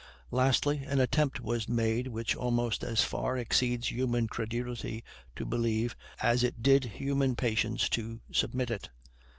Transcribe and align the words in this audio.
Lastly, 0.31 0.79
an 0.83 0.99
attempt 0.99 1.41
was 1.41 1.69
made 1.69 2.07
which 2.07 2.35
almost 2.35 2.83
as 2.83 3.03
far 3.03 3.37
exceeds 3.37 3.91
human 3.91 4.27
credulity 4.27 5.03
to 5.35 5.45
believe 5.45 5.95
as 6.23 6.43
it 6.43 6.63
did 6.63 6.85
human 6.85 7.35
patience 7.35 7.87
to 7.89 8.19
submit 8.31 8.69
to. 8.69 8.79